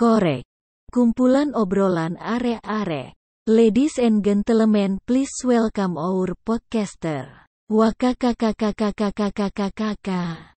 Korek. 0.00 0.48
Kumpulan 0.88 1.52
obrolan 1.52 2.16
are-are. 2.16 3.12
Ladies 3.44 4.00
and 4.00 4.24
gentlemen, 4.24 4.96
please 5.04 5.44
welcome 5.44 6.00
our 6.00 6.32
podcaster. 6.40 7.28
Wakakakakakakakakakakaka. 7.68 10.49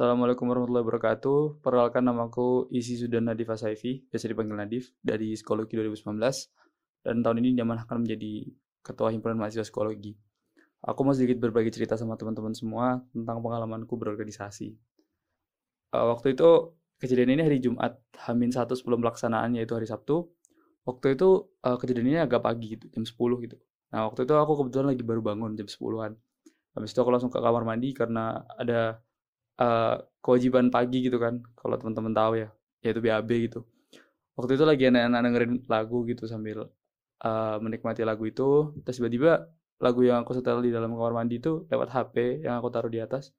Assalamualaikum 0.00 0.48
warahmatullahi 0.48 0.80
wabarakatuh. 0.80 1.60
Perkenalkan 1.60 2.00
namaku 2.00 2.72
Isi 2.72 2.96
Sudan 2.96 3.28
Nadif 3.28 3.52
Asaifi, 3.52 4.08
biasa 4.08 4.32
dipanggil 4.32 4.56
Nadif, 4.56 4.96
dari 5.04 5.36
Psikologi 5.36 5.76
2019. 5.76 6.16
Dan 7.04 7.20
tahun 7.20 7.44
ini 7.44 7.52
diamanahkan 7.60 8.00
menjadi 8.00 8.48
Ketua 8.80 9.12
Himpunan 9.12 9.36
Mahasiswa 9.36 9.60
Psikologi. 9.60 10.16
Aku 10.88 11.04
mau 11.04 11.12
sedikit 11.12 11.44
berbagi 11.44 11.68
cerita 11.68 12.00
sama 12.00 12.16
teman-teman 12.16 12.56
semua 12.56 13.04
tentang 13.12 13.44
pengalamanku 13.44 13.92
berorganisasi. 14.00 14.72
Uh, 15.92 16.16
waktu 16.16 16.32
itu, 16.32 16.72
kejadian 16.96 17.36
ini 17.36 17.42
hari 17.44 17.60
Jumat, 17.60 18.00
Hamin 18.24 18.56
satu 18.56 18.72
sebelum 18.72 19.04
pelaksanaan, 19.04 19.52
yaitu 19.52 19.76
hari 19.76 19.84
Sabtu. 19.84 20.32
Waktu 20.88 21.12
itu, 21.12 21.44
uh, 21.60 21.76
kejadian 21.76 22.08
ini 22.08 22.18
agak 22.24 22.40
pagi 22.40 22.80
gitu, 22.80 22.88
jam 22.88 23.04
10 23.04 23.36
gitu. 23.44 23.60
Nah, 23.92 24.08
waktu 24.08 24.24
itu 24.24 24.32
aku 24.32 24.64
kebetulan 24.64 24.96
lagi 24.96 25.04
baru 25.04 25.20
bangun, 25.20 25.60
jam 25.60 25.68
10-an. 25.68 26.16
Habis 26.72 26.88
itu 26.88 26.98
aku 27.04 27.12
langsung 27.12 27.28
ke 27.28 27.36
kamar 27.36 27.68
mandi 27.68 27.92
karena 27.92 28.48
ada 28.56 29.04
uh, 29.60 29.94
kewajiban 30.24 30.72
pagi 30.72 31.04
gitu 31.04 31.20
kan 31.20 31.44
kalau 31.54 31.76
teman-teman 31.76 32.12
tahu 32.16 32.32
ya 32.40 32.48
yaitu 32.80 33.00
BAB 33.04 33.30
gitu. 33.50 33.60
Waktu 34.36 34.56
itu 34.56 34.64
lagi 34.64 34.84
anak-anak 34.88 35.20
dengerin 35.20 35.52
lagu 35.68 35.98
gitu 36.08 36.24
sambil 36.24 36.72
uh, 37.20 37.56
menikmati 37.60 38.02
lagu 38.08 38.24
itu 38.24 38.72
terus 38.80 38.96
tiba-tiba 38.96 39.52
lagu 39.80 40.00
yang 40.04 40.24
aku 40.24 40.32
setel 40.36 40.64
di 40.64 40.72
dalam 40.72 40.92
kamar 40.96 41.12
mandi 41.12 41.40
itu 41.40 41.68
lewat 41.68 41.88
HP 41.92 42.44
yang 42.44 42.56
aku 42.56 42.68
taruh 42.72 42.88
di 42.88 43.00
atas. 43.00 43.32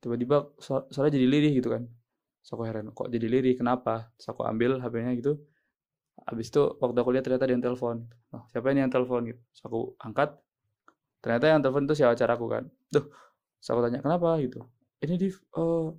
Tiba-tiba 0.00 0.54
suara 0.62 1.08
jadi 1.10 1.26
lirih 1.26 1.52
gitu 1.58 1.68
kan. 1.74 1.84
Terus 2.40 2.50
aku 2.56 2.62
heran 2.64 2.94
kok 2.94 3.10
jadi 3.10 3.26
lirih? 3.26 3.54
Kenapa? 3.58 4.10
Terus 4.16 4.28
aku 4.32 4.46
ambil 4.46 4.80
HP-nya 4.80 5.12
gitu. 5.18 5.38
Habis 6.26 6.52
itu 6.52 6.62
waktu 6.78 6.98
aku 7.00 7.10
lihat 7.14 7.24
ternyata 7.26 7.44
dia 7.48 7.54
yang 7.58 7.64
telepon. 7.64 7.96
Oh, 8.32 8.44
siapa 8.50 8.66
ini 8.72 8.80
yang 8.86 8.92
telepon? 8.92 9.20
Gitu. 9.28 9.40
Terus 9.40 9.62
aku 9.66 9.80
angkat. 10.00 10.30
Ternyata 11.20 11.44
yang 11.52 11.60
telepon 11.60 11.82
itu 11.84 11.94
si 11.98 12.02
aku 12.06 12.46
kan. 12.48 12.64
Tuh 12.94 13.04
terus 13.60 13.68
aku 13.70 13.80
tanya 13.84 14.00
kenapa? 14.00 14.40
Gitu 14.40 14.60
ini 15.00 15.14
di 15.16 15.28
uh, 15.56 15.92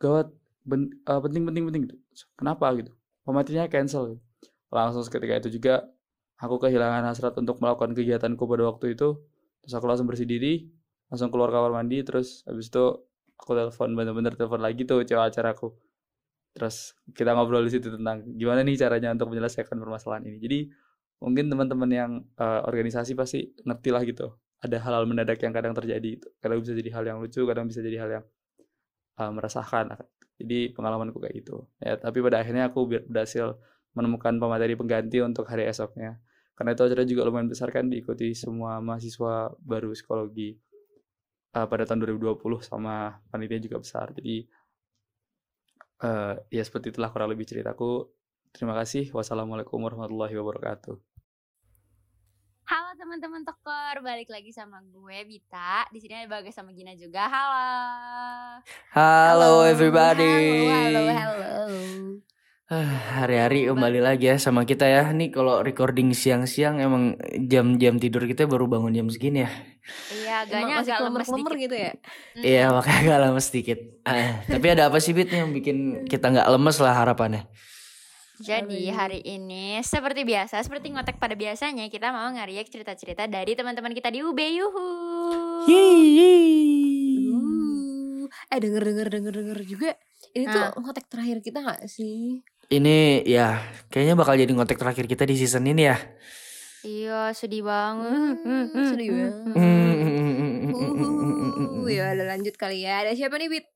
gawat 0.00 0.28
ben, 0.64 0.92
uh, 1.08 1.20
penting 1.20 1.42
penting 1.48 1.64
penting 1.68 1.82
gitu. 1.88 1.96
Kenapa 2.36 2.72
gitu? 2.76 2.92
Pematinya 3.24 3.66
cancel 3.66 4.16
gitu. 4.16 4.22
langsung 4.70 5.02
ketika 5.06 5.40
itu 5.40 5.48
juga 5.56 5.88
aku 6.36 6.60
kehilangan 6.60 7.06
hasrat 7.08 7.32
untuk 7.40 7.62
melakukan 7.62 7.96
kegiatanku 7.96 8.44
pada 8.44 8.62
waktu 8.68 8.92
itu. 8.92 9.16
Terus 9.64 9.72
aku 9.72 9.86
langsung 9.88 10.06
bersih 10.06 10.28
diri 10.28 10.68
langsung 11.06 11.30
keluar 11.30 11.54
kamar 11.54 11.70
mandi 11.70 12.02
terus 12.02 12.42
habis 12.50 12.66
itu 12.66 12.82
aku 13.38 13.54
telepon 13.54 13.94
bener-bener 13.94 14.34
telepon 14.34 14.58
lagi 14.58 14.82
tuh 14.84 15.06
cewek 15.06 15.32
acaraku. 15.32 15.72
Terus 16.56 16.96
kita 17.12 17.36
ngobrol 17.36 17.64
di 17.64 17.72
situ 17.72 17.92
tentang 17.92 18.26
gimana 18.36 18.64
nih 18.64 18.76
caranya 18.80 19.12
untuk 19.12 19.32
menyelesaikan 19.32 19.76
permasalahan 19.76 20.24
ini. 20.28 20.38
Jadi 20.40 20.58
mungkin 21.22 21.48
teman-teman 21.48 21.90
yang 21.90 22.12
uh, 22.36 22.60
organisasi 22.68 23.16
pasti 23.16 23.54
ngerti 23.64 23.90
lah 23.92 24.02
gitu 24.04 24.36
ada 24.64 24.76
hal-hal 24.80 25.04
mendadak 25.04 25.38
yang 25.44 25.52
kadang 25.52 25.76
terjadi 25.76 26.16
itu 26.20 26.28
kadang 26.40 26.64
bisa 26.64 26.72
jadi 26.72 26.90
hal 26.96 27.04
yang 27.04 27.18
lucu 27.20 27.44
kadang 27.44 27.68
bisa 27.68 27.80
jadi 27.84 27.96
hal 28.00 28.10
yang 28.20 28.24
uh, 29.20 29.30
meresahkan. 29.32 29.96
Jadi 30.36 30.72
pengalamanku 30.76 31.16
kayak 31.20 31.34
gitu. 31.44 31.64
Ya 31.80 31.96
tapi 31.96 32.20
pada 32.20 32.40
akhirnya 32.40 32.68
aku 32.68 32.88
berhasil 33.08 33.56
menemukan 33.96 34.36
pemateri 34.36 34.76
pengganti 34.76 35.20
untuk 35.24 35.48
hari 35.48 35.68
esoknya. 35.68 36.20
Karena 36.56 36.72
itu 36.72 36.82
acara 36.88 37.04
juga 37.04 37.22
lumayan 37.28 37.48
besar 37.52 37.68
kan 37.68 37.88
diikuti 37.88 38.32
semua 38.32 38.80
mahasiswa 38.80 39.52
baru 39.60 39.92
psikologi 39.92 40.56
uh, 41.56 41.68
pada 41.68 41.84
tahun 41.84 42.04
2020 42.16 42.40
sama 42.64 43.20
panitia 43.28 43.60
juga 43.60 43.76
besar. 43.80 44.12
Jadi 44.16 44.44
uh, 46.04 46.36
ya 46.48 46.62
seperti 46.64 46.96
itulah 46.96 47.12
kurang 47.12 47.32
lebih 47.32 47.44
ceritaku. 47.44 48.08
Terima 48.56 48.72
kasih. 48.72 49.12
Wassalamualaikum 49.12 49.76
warahmatullahi 49.84 50.32
wabarakatuh 50.32 51.15
Halo 52.96 53.12
teman-teman 53.12 53.44
Tokor, 53.44 54.00
balik 54.00 54.32
lagi 54.32 54.56
sama 54.56 54.80
gue 54.80 55.18
Bita. 55.28 55.84
Di 55.92 56.00
sini 56.00 56.16
ada 56.16 56.32
Bagas 56.32 56.56
sama 56.56 56.72
Gina 56.72 56.96
juga. 56.96 57.28
Halo. 57.28 57.68
Halo, 58.96 59.68
everybody. 59.68 60.64
Halo, 60.64 61.04
halo, 61.04 61.44
halo. 61.44 61.76
Hari-hari 63.20 63.68
kembali 63.68 64.00
lagi 64.00 64.32
ya 64.32 64.40
sama 64.40 64.64
kita 64.64 64.88
ya. 64.88 65.12
Nih 65.12 65.28
kalau 65.28 65.60
recording 65.60 66.16
siang-siang 66.16 66.80
emang 66.80 67.20
jam-jam 67.44 68.00
tidur 68.00 68.24
kita 68.24 68.48
baru 68.48 68.64
bangun 68.64 68.96
jam 68.96 69.12
segini 69.12 69.44
ya. 69.44 69.52
Iya, 70.16 70.34
agaknya 70.48 70.74
agak 70.80 70.98
lemes 71.04 71.28
dikit 71.28 71.56
gitu 71.68 71.76
ya. 71.76 71.92
Iya, 72.32 72.64
makanya 72.72 73.00
agak 73.04 73.18
lemes 73.28 73.46
dikit. 73.52 73.78
Ah, 74.08 74.40
tapi 74.48 74.66
ada 74.72 74.88
apa 74.88 75.04
sih 75.04 75.12
Bit 75.12 75.36
yang 75.36 75.52
bikin 75.52 76.08
kita 76.08 76.32
nggak 76.32 76.48
lemes 76.48 76.80
lah 76.80 76.96
harapannya? 76.96 77.44
Jadi 78.36 78.92
hari 78.92 79.24
ini 79.24 79.80
seperti 79.80 80.28
biasa, 80.28 80.60
seperti 80.60 80.92
ngotek 80.92 81.16
pada 81.16 81.32
biasanya 81.32 81.88
kita 81.88 82.12
mau 82.12 82.28
ngariak 82.28 82.68
cerita-cerita 82.68 83.24
dari 83.24 83.56
teman-teman 83.56 83.96
kita 83.96 84.12
di 84.12 84.20
UB 84.20 84.36
Yuhu. 84.36 84.88
Uh, 87.32 88.28
eh 88.52 88.58
denger 88.60 88.82
denger 88.84 89.08
denger 89.08 89.32
denger 89.40 89.58
juga. 89.64 89.90
Ini 90.36 90.44
tuh 90.52 90.60
Ah. 90.68 90.76
ngotek 90.76 91.08
terakhir 91.08 91.40
kita 91.40 91.64
gak 91.64 91.88
sih? 91.88 92.44
Ini 92.68 93.24
ya 93.24 93.56
kayaknya 93.88 94.20
bakal 94.20 94.36
jadi 94.36 94.52
ngotek 94.52 94.76
terakhir 94.76 95.08
kita 95.08 95.24
di 95.24 95.34
season 95.40 95.64
ini 95.64 95.88
ya. 95.88 95.96
Iya, 96.84 97.32
sedih 97.32 97.64
banget. 97.64 98.36
Hmm, 98.44 98.68
sedih 98.92 99.10
banget. 99.16 99.32
Hmm. 99.56 100.76
Uh, 100.76 101.88
ya 101.88 102.12
udah 102.12 102.26
lanjut 102.36 102.54
kali 102.60 102.84
ya. 102.84 103.00
Ada 103.00 103.16
siapa 103.16 103.40
nih 103.40 103.48
Bit? 103.48 103.75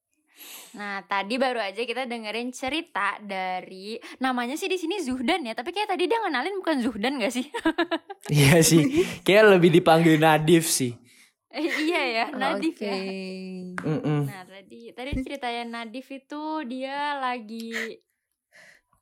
Nah, 0.78 1.02
tadi 1.02 1.34
baru 1.34 1.58
aja 1.58 1.82
kita 1.82 2.06
dengerin 2.06 2.54
cerita 2.54 3.18
dari 3.18 3.98
namanya 4.22 4.54
sih 4.54 4.70
di 4.70 4.78
sini 4.78 5.02
Zuhdan 5.02 5.42
ya, 5.42 5.54
tapi 5.58 5.74
kayak 5.74 5.90
tadi 5.90 6.06
dia 6.06 6.22
ngenalin 6.22 6.54
bukan 6.62 6.76
Zuhdan 6.78 7.18
gak 7.18 7.34
sih? 7.34 7.46
Iya 8.30 8.60
sih, 8.62 8.84
kayak 9.26 9.58
lebih 9.58 9.72
dipanggil 9.80 10.20
Nadif 10.20 10.68
sih. 10.68 10.94
Eh, 11.50 11.66
iya 11.88 12.02
ya, 12.06 12.24
Nadif 12.30 12.78
Oke. 12.78 12.86
ya. 12.86 12.94
Mm-mm. 13.82 14.20
Nah, 14.28 14.44
tadi 14.46 14.94
tadi 14.94 15.10
ceritanya 15.24 15.64
Nadif 15.66 16.06
itu 16.14 16.42
dia 16.68 17.18
lagi 17.18 17.98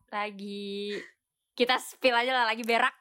lagi 0.09 0.97
kita 1.53 1.77
spill 1.77 2.17
aja 2.17 2.33
lah 2.33 2.47
lagi 2.49 2.65
berak. 2.65 2.95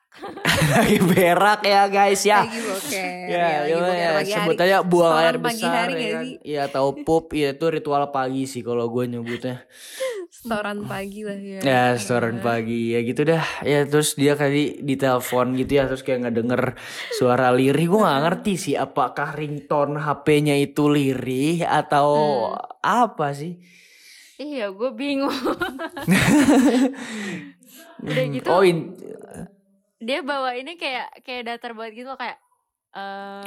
Lagi 0.68 0.98
berak 1.00 1.62
ya 1.62 1.86
guys 1.88 2.26
ya. 2.26 2.42
Lagi 2.42 2.60
boker. 2.60 3.06
Ya, 3.30 3.48
lagi 3.62 3.74
boker 3.78 3.94
ya, 3.94 4.10
pagi 4.10 4.32
hari. 4.34 4.34
sebut 4.34 4.58
aja 4.58 4.78
buang 4.82 5.14
air 5.16 5.38
besar 5.38 5.72
hari 5.86 5.94
ya? 5.94 6.20
Iya, 6.42 6.62
atau 6.68 6.86
pup 6.98 7.32
ya 7.32 7.54
itu 7.54 7.66
ritual 7.70 8.10
pagi 8.10 8.50
sih 8.50 8.66
kalau 8.66 8.90
gue 8.90 9.06
nyebutnya. 9.06 9.64
Setoran 10.28 10.86
pagi 10.86 11.22
lah 11.22 11.38
ya. 11.38 11.60
Ya, 11.62 11.84
setoran 11.96 12.42
pagi 12.42 12.98
ya 12.98 13.00
gitu 13.02 13.22
dah. 13.24 13.46
Ya 13.62 13.86
terus 13.86 14.18
dia 14.18 14.34
kali 14.34 14.82
ditelepon 14.82 15.54
gitu 15.56 15.72
ya 15.76 15.84
terus 15.86 16.02
kayak 16.02 16.26
nggak 16.26 16.36
denger 16.36 16.62
suara 17.14 17.54
lirih. 17.54 17.86
Gue 17.86 18.02
nggak 18.02 18.22
ngerti 18.26 18.54
sih 18.58 18.76
apakah 18.76 19.38
ringtone 19.38 20.02
HP-nya 20.02 20.58
itu 20.58 20.90
lirih 20.90 21.62
atau 21.62 22.10
apa 22.82 23.34
sih? 23.34 23.62
Iya, 24.38 24.70
gue 24.70 24.90
bingung. 24.94 25.34
Udah 27.98 28.26
gitu 28.30 28.46
Oh, 28.48 28.62
in- 28.62 28.94
dia 29.98 30.20
bawa 30.22 30.54
ini 30.54 30.76
kayak 30.76 31.22
kayak 31.22 31.44
datar 31.46 31.72
banget 31.74 31.94
gitu 31.98 32.10
loh, 32.10 32.18
kayak 32.18 32.38
oh, 32.98 33.44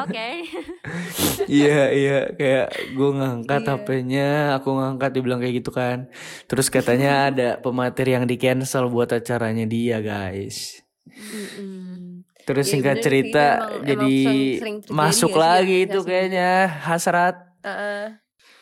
oke. 0.00 0.28
Iya 1.50 1.90
iya 1.90 2.18
kayak 2.30 2.66
gue 2.92 3.10
ngangkat 3.10 3.62
Iya. 3.62 3.70
HP-nya, 3.74 4.28
aku 4.54 4.68
ngangkat 4.70 5.10
dibilang 5.10 5.40
kayak 5.40 5.58
gitu 5.58 5.70
kan. 5.70 6.06
Terus 6.46 6.70
katanya 6.70 7.26
ada 7.26 7.48
pemateri 7.58 8.14
yang 8.14 8.26
di 8.26 8.36
cancel 8.36 8.86
buat 8.86 9.10
acaranya 9.10 9.66
dia 9.66 9.98
guys. 9.98 10.78
Mm-mm. 11.10 12.22
Terus 12.46 12.66
Ya, 12.66 12.70
singkat 12.70 12.96
bener 12.96 13.04
cerita 13.04 13.44
itu 13.48 13.58
emang- 13.58 13.82
jadi 13.84 14.14
emang 14.62 14.78
masuk 14.92 15.32
lagi 15.34 15.76
itu 15.80 15.98
organisasi? 15.98 16.06
kayaknya 16.06 16.50
hasrat. 16.80 17.36
Heeh. 17.60 18.04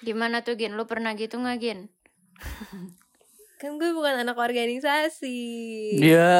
Gimana 0.01 0.41
tuh 0.41 0.55
Gin? 0.55 0.73
Lu 0.73 0.87
pernah 0.87 1.13
gitu 1.13 1.37
nggak 1.37 1.59
Gin? 1.59 1.79
kan 3.59 3.75
gue 3.75 3.91
bukan 3.91 4.15
anak 4.17 4.39
organisasi. 4.39 5.39
Ya, 5.99 6.39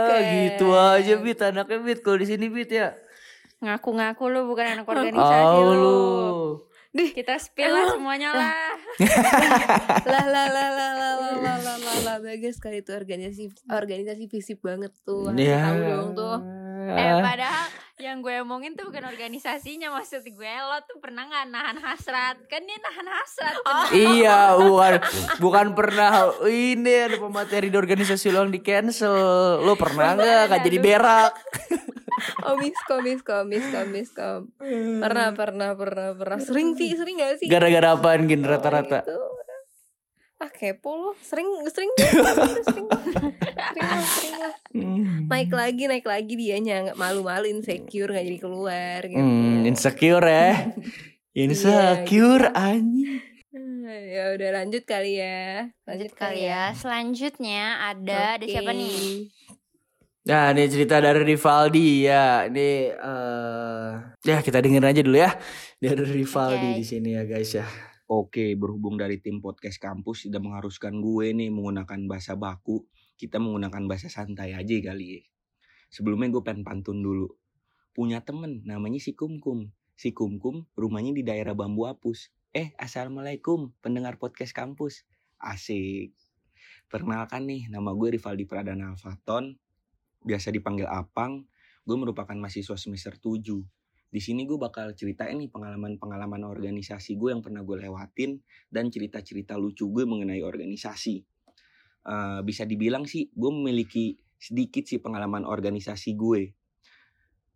bukan. 0.00 0.22
gitu 0.22 0.66
aja 0.70 1.14
bit 1.16 1.38
anaknya 1.40 1.78
bit 1.80 1.98
kalau 2.00 2.16
di 2.16 2.26
sini 2.26 2.46
bit 2.46 2.70
ya. 2.70 2.94
Ngaku-ngaku 3.58 4.24
lu 4.28 4.46
bukan 4.46 4.66
anak 4.72 4.86
organisasi 4.86 5.42
Oh 5.50 5.60
lu. 5.60 5.74
lu. 5.74 5.98
Dih, 6.90 7.10
Kita 7.10 7.34
spill 7.36 7.68
lah 7.68 7.90
semuanya 7.90 8.30
lah. 8.38 8.54
lah 10.04 10.24
lah 10.24 10.46
lah 10.46 10.68
lah 10.70 10.90
lah 10.94 11.12
lah 11.12 11.34
lah 11.42 11.56
lah 11.58 11.76
lah 11.76 11.96
lah 12.00 12.16
bagus 12.22 12.56
kali 12.56 12.78
itu 12.78 12.94
organisasi 12.94 13.50
organisasi 13.66 14.30
fisik 14.30 14.62
banget 14.62 14.94
tuh 15.02 15.34
Ya. 15.34 15.58
tahu 15.64 15.78
dong 15.82 16.08
tuh 16.14 16.38
Eh 16.86 17.12
padahal 17.18 17.66
yang 17.94 18.26
gue 18.26 18.42
omongin 18.42 18.74
tuh 18.74 18.90
bukan 18.90 19.06
organisasinya 19.06 19.94
maksud 19.94 20.26
gue 20.26 20.54
lo 20.66 20.82
tuh 20.82 20.98
pernah 20.98 21.30
nggak 21.30 21.46
nahan 21.46 21.78
hasrat 21.78 22.42
kan 22.50 22.58
dia 22.66 22.74
nahan 22.82 23.06
hasrat 23.06 23.54
bener. 23.54 23.90
iya, 23.94 24.38
bukan 24.58 24.92
bukan 25.38 25.66
pernah 25.78 26.34
ini 26.42 26.90
ada 27.06 27.22
pemateri 27.22 27.70
di 27.70 27.78
organisasi 27.78 28.34
lo 28.34 28.42
yang 28.42 28.50
di 28.50 28.58
cancel. 28.58 29.62
Lo 29.62 29.78
pernah 29.78 30.18
nggak 30.18 30.42
gak 30.50 30.60
jadi 30.66 30.78
berak? 30.82 31.32
Oh 32.46 32.54
miskom 32.54 33.02
miskom 33.02 33.50
miskom 33.50 33.90
miskom. 33.90 34.40
Pernah 35.02 35.34
pernah 35.34 35.74
pernah 35.74 36.14
pernah. 36.14 36.38
Sering 36.38 36.78
sih 36.78 36.94
sering 36.94 37.18
gak 37.18 37.42
sih? 37.42 37.50
Gara-gara 37.50 37.98
apaan 37.98 38.30
gin 38.30 38.46
Oh, 38.46 38.54
rata-rata? 38.54 39.02
gitu. 39.02 39.18
Ah 40.38 40.50
kepo 40.50 40.90
lo 40.92 41.10
sering 41.22 41.46
sering 41.70 41.90
sering 41.94 42.58
sering 42.66 42.86
lah 42.90 44.02
sering 44.02 44.36
lah 44.38 44.54
Hmm. 44.74 45.30
naik 45.30 45.54
lagi 45.54 45.86
naik 45.86 46.02
lagi 46.02 46.34
dianya 46.34 46.90
nggak 46.90 46.98
malu-malu 46.98 47.46
insecure 47.46 48.10
nggak 48.10 48.26
jadi 48.26 48.38
keluar 48.42 49.00
gitu. 49.06 49.22
Hmm, 49.22 49.62
insecure 49.64 50.26
ya. 50.26 50.50
Insecure 51.34 52.50
anjing. 52.54 53.18
Hmm, 53.50 53.86
ya 53.86 54.34
udah 54.34 54.50
lanjut 54.54 54.82
kali 54.82 55.18
ya 55.18 55.70
lanjut 55.82 56.10
kali 56.14 56.46
ya 56.46 56.70
selanjutnya 56.74 57.90
ada 57.90 58.38
ada 58.38 58.46
siapa 58.46 58.70
nih 58.70 59.30
Nah, 60.24 60.56
ini 60.56 60.72
cerita 60.72 61.04
dari 61.04 61.20
Rivaldi 61.20 62.08
ya. 62.08 62.48
Ini 62.48 62.96
eh 62.96 63.90
ya 64.24 64.40
kita 64.40 64.64
dengerin 64.64 64.88
aja 64.88 65.04
dulu 65.04 65.20
ya. 65.20 65.36
Dari 65.76 66.00
Rivaldi 66.00 66.68
Oke. 66.72 66.78
di 66.80 66.84
sini 66.88 67.12
ya 67.12 67.28
guys 67.28 67.52
ya. 67.52 67.68
Oke, 68.14 68.54
berhubung 68.54 68.94
dari 68.94 69.18
tim 69.18 69.42
podcast 69.42 69.82
kampus 69.82 70.30
sudah 70.30 70.38
mengharuskan 70.38 71.02
gue 71.02 71.34
nih 71.34 71.50
menggunakan 71.50 72.06
bahasa 72.06 72.38
baku, 72.38 72.86
kita 73.18 73.42
menggunakan 73.42 73.90
bahasa 73.90 74.06
santai 74.06 74.54
aja 74.54 74.70
kali 74.70 75.18
ya. 75.18 75.22
Sebelumnya 75.90 76.30
gue 76.30 76.46
pengen 76.46 76.62
pantun 76.62 77.02
dulu. 77.02 77.26
Punya 77.90 78.22
temen 78.22 78.62
namanya 78.62 79.02
si 79.02 79.18
Kumkum. 79.18 79.66
Si 79.98 80.14
Kumkum 80.14 80.62
rumahnya 80.78 81.10
di 81.10 81.26
daerah 81.26 81.58
Bambu 81.58 81.90
Apus. 81.90 82.30
Eh, 82.54 82.70
Assalamualaikum 82.78 83.74
pendengar 83.82 84.22
podcast 84.22 84.54
kampus. 84.54 85.02
Asik. 85.42 86.14
Perkenalkan 86.86 87.50
nih, 87.50 87.66
nama 87.66 87.90
gue 87.98 88.14
Rivaldi 88.14 88.46
Pradana 88.46 88.94
Alfaton. 88.94 89.58
Biasa 90.22 90.54
dipanggil 90.54 90.86
Apang. 90.86 91.50
Gue 91.82 91.98
merupakan 91.98 92.38
mahasiswa 92.38 92.78
semester 92.78 93.18
7. 93.18 93.42
Di 94.14 94.22
sini 94.22 94.46
gue 94.46 94.54
bakal 94.54 94.94
ceritain 94.94 95.34
nih 95.42 95.50
pengalaman-pengalaman 95.50 96.46
organisasi 96.46 97.18
gue 97.18 97.34
yang 97.34 97.42
pernah 97.42 97.66
gue 97.66 97.82
lewatin 97.82 98.38
dan 98.70 98.86
cerita-cerita 98.86 99.58
lucu 99.58 99.90
gue 99.90 100.06
mengenai 100.06 100.38
organisasi. 100.38 101.18
Eh, 102.06 102.40
bisa 102.46 102.62
dibilang 102.62 103.10
sih 103.10 103.26
gue 103.34 103.50
memiliki 103.50 104.14
sedikit 104.38 104.86
sih 104.86 105.02
pengalaman 105.02 105.42
organisasi 105.42 106.14
gue. 106.14 106.54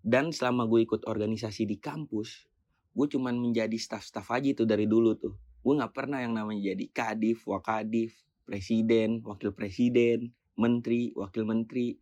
Dan 0.02 0.34
selama 0.34 0.66
gue 0.66 0.82
ikut 0.82 1.06
organisasi 1.06 1.62
di 1.62 1.78
kampus, 1.78 2.50
gue 2.90 3.06
cuman 3.06 3.38
menjadi 3.38 3.78
staff-staff 3.78 4.26
aja 4.34 4.50
tuh 4.58 4.66
dari 4.66 4.90
dulu 4.90 5.14
tuh. 5.14 5.38
Gue 5.62 5.78
nggak 5.78 5.94
pernah 5.94 6.18
yang 6.26 6.34
namanya 6.34 6.74
jadi 6.74 6.84
kadif, 6.90 7.46
wakadif, 7.46 8.18
presiden, 8.42 9.22
wakil 9.22 9.54
presiden, 9.54 10.34
menteri, 10.58 11.14
wakil 11.14 11.46
menteri. 11.46 11.94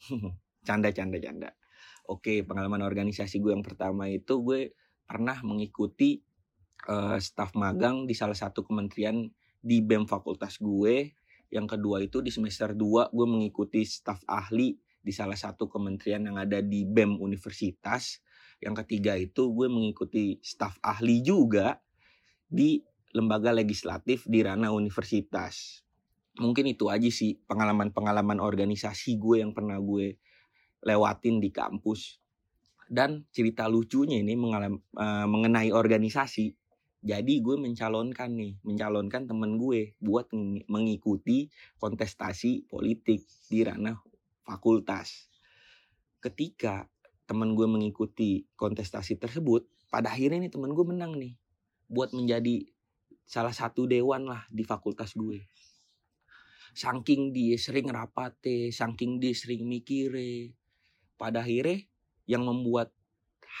canda, 0.66 0.88
canda, 0.88 1.20
canda. 1.20 1.59
Oke, 2.10 2.42
pengalaman 2.42 2.82
organisasi 2.82 3.38
gue 3.38 3.54
yang 3.54 3.62
pertama 3.62 4.10
itu 4.10 4.42
gue 4.42 4.74
pernah 5.06 5.38
mengikuti 5.46 6.18
eh, 6.90 7.18
staf 7.22 7.54
magang 7.54 8.02
di 8.10 8.18
salah 8.18 8.34
satu 8.34 8.66
kementerian 8.66 9.30
di 9.62 9.78
BEM 9.78 10.10
fakultas 10.10 10.58
gue. 10.58 11.14
Yang 11.54 11.78
kedua 11.78 12.02
itu 12.02 12.18
di 12.18 12.34
semester 12.34 12.74
2 12.74 13.14
gue 13.14 13.26
mengikuti 13.30 13.86
staf 13.86 14.26
ahli 14.26 14.74
di 14.98 15.14
salah 15.14 15.38
satu 15.38 15.70
kementerian 15.70 16.26
yang 16.26 16.34
ada 16.34 16.58
di 16.58 16.82
BEM 16.82 17.22
universitas. 17.22 18.18
Yang 18.58 18.82
ketiga 18.82 19.14
itu 19.14 19.54
gue 19.54 19.70
mengikuti 19.70 20.42
staf 20.42 20.82
ahli 20.82 21.22
juga 21.22 21.78
di 22.50 22.82
lembaga 23.14 23.54
legislatif 23.54 24.26
di 24.26 24.42
ranah 24.42 24.74
universitas. 24.74 25.86
Mungkin 26.42 26.74
itu 26.74 26.90
aja 26.90 27.06
sih 27.06 27.38
pengalaman-pengalaman 27.46 28.42
organisasi 28.42 29.14
gue 29.14 29.46
yang 29.46 29.54
pernah 29.54 29.78
gue 29.78 30.18
lewatin 30.84 31.38
di 31.40 31.52
kampus. 31.52 32.20
Dan 32.90 33.22
cerita 33.30 33.70
lucunya 33.70 34.18
ini 34.18 34.34
mengalam, 34.34 34.74
eh, 34.76 35.26
mengenai 35.30 35.70
organisasi. 35.70 36.50
Jadi 37.00 37.40
gue 37.40 37.56
mencalonkan 37.56 38.36
nih, 38.36 38.60
mencalonkan 38.60 39.24
temen 39.24 39.56
gue 39.56 39.96
buat 40.02 40.28
meng- 40.36 40.66
mengikuti 40.68 41.48
kontestasi 41.80 42.68
politik 42.68 43.24
di 43.48 43.64
ranah 43.64 43.96
fakultas. 44.44 45.32
Ketika 46.20 46.84
temen 47.24 47.56
gue 47.56 47.64
mengikuti 47.64 48.44
kontestasi 48.52 49.16
tersebut, 49.16 49.64
pada 49.88 50.12
akhirnya 50.12 50.44
nih 50.44 50.52
temen 50.52 50.76
gue 50.76 50.84
menang 50.84 51.16
nih. 51.16 51.38
Buat 51.88 52.12
menjadi 52.12 52.68
salah 53.24 53.54
satu 53.54 53.86
dewan 53.86 54.26
lah 54.26 54.44
di 54.50 54.66
fakultas 54.66 55.14
gue. 55.14 55.46
Saking 56.74 57.30
dia 57.30 57.56
sering 57.56 57.88
rapate, 57.88 58.74
saking 58.74 59.22
dia 59.22 59.32
sering 59.32 59.64
mikire. 59.64 60.59
Pada 61.20 61.44
akhirnya 61.44 61.84
yang 62.24 62.48
membuat 62.48 62.96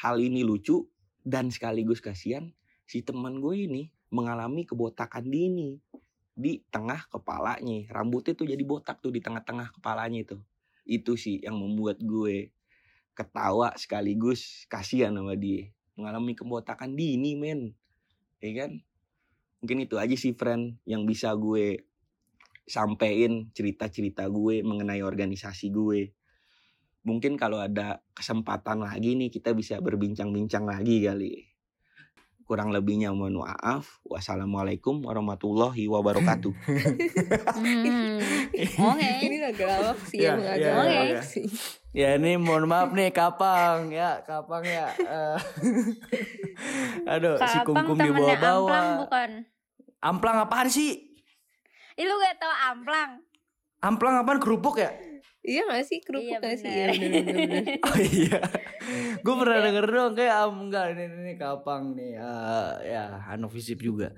hal 0.00 0.16
ini 0.16 0.40
lucu 0.40 0.88
dan 1.20 1.52
sekaligus 1.52 2.00
kasihan 2.00 2.48
si 2.88 3.04
teman 3.04 3.36
gue 3.44 3.68
ini 3.68 3.92
mengalami 4.08 4.64
kebotakan 4.64 5.28
dini 5.28 5.76
di 6.32 6.64
tengah 6.72 7.04
kepalanya. 7.12 7.84
Rambutnya 7.92 8.32
tuh 8.32 8.48
jadi 8.48 8.64
botak 8.64 9.04
tuh 9.04 9.12
di 9.12 9.20
tengah-tengah 9.20 9.76
kepalanya 9.76 10.24
itu. 10.24 10.38
Itu 10.88 11.20
sih 11.20 11.44
yang 11.44 11.60
membuat 11.60 12.00
gue 12.00 12.48
ketawa 13.12 13.76
sekaligus 13.76 14.64
kasihan 14.66 15.12
sama 15.12 15.36
dia. 15.36 15.68
Mengalami 16.00 16.32
kebotakan 16.32 16.96
dini 16.96 17.36
men. 17.36 17.76
Ya 18.40 18.64
kan? 18.64 18.80
Mungkin 19.60 19.84
itu 19.84 20.00
aja 20.00 20.16
sih 20.16 20.32
friend 20.32 20.80
yang 20.88 21.04
bisa 21.04 21.36
gue 21.36 21.84
sampein 22.64 23.52
cerita-cerita 23.52 24.24
gue 24.32 24.64
mengenai 24.64 25.04
organisasi 25.04 25.68
gue. 25.68 26.16
Mungkin 27.00 27.40
kalau 27.40 27.56
ada 27.56 28.04
kesempatan 28.12 28.84
lagi 28.84 29.16
nih 29.16 29.32
kita 29.32 29.56
bisa 29.56 29.80
berbincang-bincang 29.80 30.68
lagi 30.68 31.00
kali. 31.00 31.48
Kurang 32.44 32.74
lebihnya 32.74 33.14
mohon 33.14 33.40
maaf. 33.40 34.02
Wassalamualaikum 34.02 35.06
warahmatullahi 35.06 35.86
wabarakatuh. 35.86 36.50
Hmm, 37.54 38.18
oke 38.90 39.10
Ini 39.22 39.36
agak 39.48 39.66
lawak 39.70 39.98
sih 40.10 40.18
iya, 40.18 40.34
agak 40.34 40.54
iya, 40.58 40.70
lawak 40.74 41.06
iya. 41.06 41.22
sih. 41.22 41.46
Ya 41.90 42.18
ini 42.18 42.36
mohon 42.36 42.66
maaf 42.66 42.90
nih 42.90 43.14
Kapang 43.14 43.88
ya, 43.88 44.18
Kapang 44.26 44.66
ya. 44.66 44.90
Eh, 44.98 45.38
Aduh, 47.16 47.38
si 47.38 47.56
Kapang 47.62 47.86
kumkum 47.86 47.96
temennya 47.96 48.34
dibawa-bawa. 48.36 48.66
amplang 48.66 48.88
bukan 48.98 49.30
Amplang 50.00 50.36
apaan 50.42 50.68
sih? 50.68 50.90
Ih 51.94 52.04
lu 52.04 52.14
gak 52.18 52.40
tau 52.40 52.54
amplang 52.72 53.20
Amplang 53.78 54.14
apaan 54.20 54.40
kerupuk 54.42 54.80
ya? 54.80 54.90
Iya 55.40 55.64
gak 55.72 55.84
sih 55.88 55.98
kerupuk 56.04 56.36
Iya 56.36 56.44
gak 56.44 56.56
sih? 56.60 56.68
Iya 56.68 56.86
bener 56.92 57.10
bener 57.24 57.36
bener. 57.48 57.64
Oh 57.88 57.96
iya. 57.96 58.38
Gue 59.24 59.34
pernah 59.40 59.58
denger 59.64 59.86
dong 59.88 60.12
kayak 60.12 60.34
am 60.36 60.56
enggak 60.68 60.84
ini 60.92 61.04
ini 61.08 61.34
Kapang 61.40 61.96
nih. 61.96 62.20
eh, 62.20 62.72
ya, 62.92 63.04
visip 63.48 63.80
juga. 63.80 64.12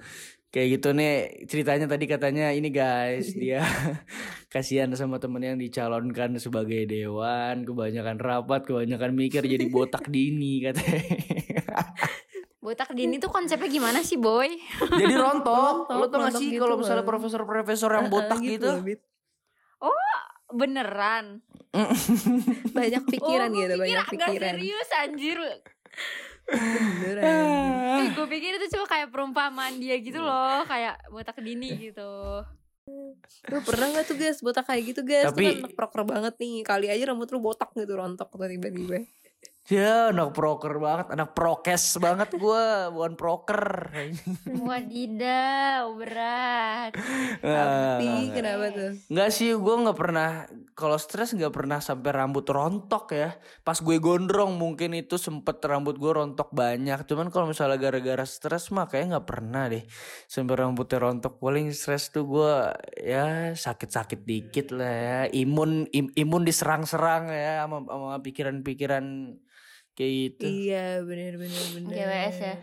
Kayak 0.52 0.68
gitu 0.76 0.88
nih 0.92 1.12
ceritanya 1.48 1.86
tadi 1.88 2.04
katanya 2.04 2.52
ini 2.52 2.68
guys 2.68 3.32
dia 3.40 3.64
kasihan 4.52 4.92
sama 4.92 5.16
temen 5.16 5.40
yang 5.40 5.56
dicalonkan 5.56 6.36
sebagai 6.36 6.84
dewan 6.84 7.64
kebanyakan 7.64 8.20
rapat 8.20 8.68
kebanyakan 8.68 9.16
mikir 9.16 9.40
jadi 9.48 9.64
botak 9.72 10.12
dini 10.12 10.60
katanya 10.60 11.16
Botak 12.62 12.94
dini 12.94 13.18
tuh 13.18 13.26
konsepnya 13.26 13.66
gimana 13.66 14.06
sih 14.06 14.14
boy? 14.20 14.46
jadi 14.78 15.18
rontok 15.18 15.88
Rontok, 15.90 15.98
lo 15.98 16.06
tau 16.06 16.30
gak 16.30 16.38
sih 16.38 16.54
gitu 16.54 16.62
kalau 16.62 16.78
misalnya 16.78 17.02
profesor-profesor 17.02 17.90
yang 17.90 18.06
botak 18.06 18.38
gitu, 18.38 18.68
loh, 18.70 18.86
Bit. 18.86 19.02
Beneran 20.54 21.40
Banyak 22.76 23.02
pikiran 23.08 23.48
oh, 23.48 23.58
gitu, 23.58 23.74
pikir 23.74 23.80
banyak 23.80 24.06
agak 24.06 24.28
pikiran. 24.28 24.54
serius 24.56 24.88
anjir 24.92 25.38
Beneran. 26.52 27.24
Eh, 27.24 28.08
gue 28.12 28.26
pikir 28.28 28.60
itu 28.60 28.66
cuma 28.76 28.84
kayak 28.90 29.08
perumpamaan 29.08 29.80
dia 29.80 29.96
gitu 30.02 30.20
loh 30.20 30.66
Kayak 30.68 31.00
botak 31.08 31.38
dini 31.40 31.70
gitu 31.90 32.44
Lu 33.50 33.58
pernah 33.62 33.86
gak 33.94 34.10
tuh 34.10 34.18
guys 34.18 34.42
botak 34.42 34.66
kayak 34.66 34.82
gitu 34.90 35.00
guys? 35.06 35.30
Tapi... 35.30 35.38
Tuh 35.38 35.46
kan 35.46 35.58
anak 35.62 35.74
proker 35.78 36.02
banget 36.02 36.34
nih. 36.42 36.66
Kali 36.66 36.86
aja 36.90 37.14
rambut 37.14 37.30
lu 37.30 37.38
botak 37.38 37.70
gitu 37.78 37.94
rontok 37.94 38.26
tuh 38.26 38.48
tiba-tiba. 38.50 39.06
Ya 39.70 40.10
anak 40.10 40.34
proker 40.34 40.74
banget 40.82 41.06
anak 41.14 41.38
prokes 41.38 41.94
banget 42.02 42.34
gue 42.34 42.64
bukan 42.90 43.14
proker 43.14 43.94
Wadidaw 44.46 45.94
berat 45.94 46.92
Tapi 47.42 48.30
kenapa 48.34 48.66
tuh? 48.70 48.92
Enggak 49.10 49.30
sih, 49.34 49.50
gue 49.54 49.74
nggak 49.82 49.98
pernah 49.98 50.46
kalau 50.72 50.96
stres 50.98 51.34
nggak 51.34 51.54
pernah 51.54 51.78
sampai 51.82 52.10
rambut 52.14 52.46
rontok 52.46 53.12
ya. 53.14 53.30
Pas 53.62 53.78
gue 53.78 53.96
gondrong 53.98 54.54
mungkin 54.56 54.94
itu 54.94 55.18
sempet 55.18 55.58
rambut 55.64 55.98
gue 55.98 56.12
rontok 56.12 56.54
banyak. 56.54 57.02
Cuman 57.06 57.28
kalau 57.34 57.50
misalnya 57.50 57.78
gara-gara 57.78 58.24
stres 58.26 58.70
mah 58.70 58.86
kayak 58.86 59.16
nggak 59.16 59.26
pernah 59.28 59.66
deh 59.68 59.84
sampai 60.30 60.54
rambutnya 60.54 60.98
rontok. 61.02 61.38
Paling 61.42 61.70
stres 61.74 62.10
tuh 62.14 62.24
gue 62.26 62.52
ya 63.02 63.52
sakit-sakit 63.54 64.22
dikit 64.22 64.70
lah 64.74 64.94
ya. 64.94 65.20
Imun 65.32 65.90
im- 65.90 66.14
imun 66.14 66.42
diserang-serang 66.46 67.30
ya 67.30 67.66
sama, 67.66 67.84
sama 67.86 68.16
pikiran-pikiran 68.22 69.04
kayak 69.94 70.12
gitu. 70.12 70.44
Iya 70.46 71.00
bener 71.04 71.36
bener 71.40 71.64
bener. 71.76 71.92
GWS 71.92 72.38
ya. 72.40 72.56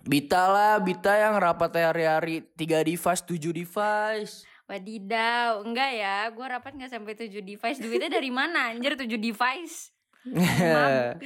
Bita 0.00 0.42
lah, 0.48 0.80
Bita 0.80 1.12
yang 1.12 1.36
rapat 1.36 1.76
hari-hari 1.76 2.40
tiga 2.56 2.80
device, 2.80 3.20
tujuh 3.20 3.52
device. 3.52 4.48
Wadidaw, 4.70 5.66
enggak 5.66 5.90
ya, 5.98 6.30
gue 6.30 6.46
rapat 6.46 6.72
nggak 6.78 6.94
sampai 6.94 7.18
7 7.18 7.42
device. 7.42 7.82
Duitnya 7.82 8.06
dari 8.06 8.30
mana 8.30 8.70
anjir 8.70 8.94
7 8.94 9.18
device? 9.18 9.90
Ya. 10.30 11.16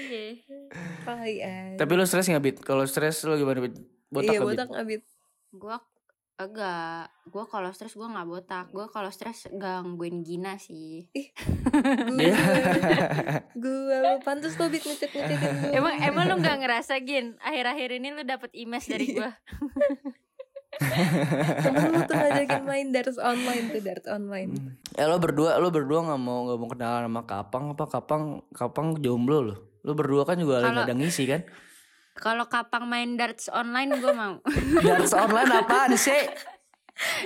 Aja. 1.04 1.76
Tapi 1.76 1.92
lu 1.92 2.06
stres 2.06 2.30
gak 2.30 2.40
Bit? 2.40 2.56
Kalau 2.64 2.86
stres 2.88 3.20
lu 3.26 3.36
gimana 3.36 3.60
Bit? 3.68 3.76
Botak 4.08 4.32
iya 4.32 4.38
gak, 4.40 4.48
Bit? 4.48 4.56
botak 4.56 4.70
abit. 4.72 5.02
Gue 5.52 5.76
enggak, 6.34 7.14
gue 7.30 7.44
kalau 7.46 7.70
stres 7.70 7.94
gue 7.94 8.02
nggak 8.04 8.26
botak. 8.26 8.66
Gue 8.74 8.90
kalau 8.90 9.06
stres 9.08 9.46
gangguin 9.54 10.26
Gina 10.26 10.58
sih. 10.58 11.06
Gue 11.14 12.26
Iya. 12.26 12.36
gue 13.54 13.96
lu 14.02 14.18
pantas 14.20 14.58
tuh 14.58 14.66
bit 14.66 14.82
ngecek 14.82 15.14
ngecekin 15.14 15.54
gue. 15.62 15.70
Emang 15.78 15.94
emang 16.02 16.26
lu 16.26 16.42
nggak 16.42 16.58
ngerasa 16.58 16.98
Gin? 17.06 17.38
Akhir-akhir 17.38 17.88
ini 18.02 18.08
lu 18.10 18.22
dapet 18.26 18.50
image 18.50 18.90
dari 18.90 19.06
gue. 19.14 19.30
Temen 21.62 21.82
lu 21.94 22.00
tuh 22.02 22.16
ngajakin 22.18 22.62
main 22.70 22.90
darts 22.90 23.18
online 23.22 23.70
tuh 23.70 23.82
darts 23.82 24.08
online. 24.10 24.50
Eh 24.98 25.06
lo 25.06 25.22
berdua, 25.22 25.54
lo 25.62 25.70
berdua 25.70 26.02
nggak 26.02 26.20
mau 26.20 26.50
nggak 26.50 26.58
mau 26.58 26.68
kenalan 26.70 27.02
sama 27.06 27.22
Kapang 27.30 27.64
apa 27.78 27.84
Kapang 27.86 28.22
Kapang 28.50 28.98
jomblo 28.98 29.38
lo. 29.38 29.56
Lo 29.86 29.94
berdua 29.94 30.26
kan 30.26 30.34
juga 30.34 30.58
lagi 30.66 30.82
ada 30.82 30.94
ngisi 30.98 31.30
kan? 31.30 31.46
Kalau 32.14 32.46
kapang 32.46 32.86
main 32.86 33.18
darts 33.18 33.50
online 33.50 33.98
gue 33.98 34.14
mau. 34.14 34.38
Darts 34.86 35.12
online 35.14 35.50
apaan 35.50 35.98
sih? 35.98 36.22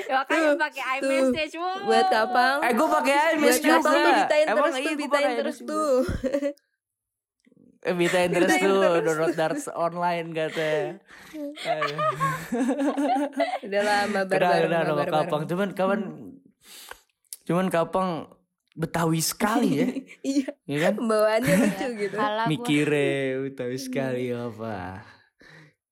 ya 0.08 0.24
makanya 0.24 0.56
pakai 0.56 0.82
iMessage 0.96 1.54
wow. 1.60 1.84
Buat 1.84 2.06
kapang. 2.08 2.56
Eh 2.64 2.72
gue 2.72 2.88
pakai 2.88 3.14
iMessage 3.36 3.64
juga. 3.68 4.00
bitain 4.24 4.46
Emang 4.48 4.72
terus 4.72 4.80
tuh 4.80 4.88
gua 4.88 4.96
bitain 4.96 5.30
terus 5.36 5.58
tuh. 5.60 5.94
Eh 7.84 7.94
bitain 7.94 8.30
terus 8.32 8.54
tuh 8.56 8.80
download 9.04 9.34
darts 9.36 9.66
online 9.76 10.32
katanya. 10.32 11.04
Udah 13.60 13.82
lah 13.84 14.00
mabar 14.08 14.40
Kenal 14.40 14.50
bareng 14.56 14.64
kenal 14.72 14.82
sama 14.82 14.96
mabar 14.96 15.08
Kapang. 15.12 15.42
Cuman 15.44 15.68
kapan? 15.76 16.00
Cuman 17.44 17.66
Kapang 17.68 18.08
Betawi 18.78 19.18
sekali 19.18 19.70
ya, 19.74 19.90
Iya, 20.38 20.48
ya 20.70 20.78
kan? 20.86 20.94
pembawaannya 21.02 21.50
lucu 21.50 21.86
gitu. 22.06 22.14
Mikirnya 22.46 23.42
Betawi 23.42 23.74
sekali 23.74 24.30
apa? 24.30 25.02